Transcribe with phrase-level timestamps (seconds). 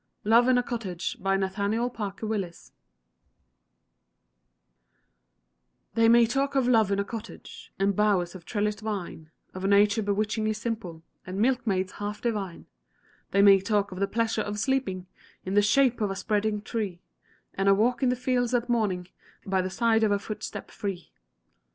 [0.23, 1.17] _LOVE IN A COTTAGE
[5.93, 10.01] They may talk of love in a cottage, And bowers of trellised vine Of nature
[10.01, 12.65] bewitchingly simple, And milkmaids half divine;
[13.29, 15.05] They may talk of the pleasure of sleeping
[15.45, 17.03] In the shade of a spreading tree,
[17.53, 19.07] And a walk in the fields at morning,
[19.45, 21.11] By the side of a footstep free!